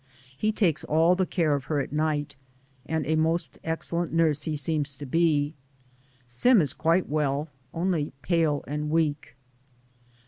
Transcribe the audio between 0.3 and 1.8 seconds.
He takes all the care of her